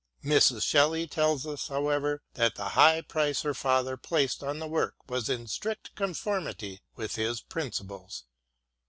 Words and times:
Mrs. 0.23 0.63
Shelley 0.63 1.05
tells 1.05 1.45
us, 1.45 1.67
however, 1.67 2.23
that 2.33 2.55
the 2.55 2.69
high 2.69 3.01
price 3.01 3.43
her 3.43 3.53
father 3.53 3.97
placed 3.97 4.41
on 4.41 4.57
the 4.57 4.65
work 4.65 4.95
was 5.07 5.29
in 5.29 5.45
strict 5.45 5.93
conformity 5.93 6.81
with 6.95 7.13
his 7.17 7.39
principles. 7.39 8.23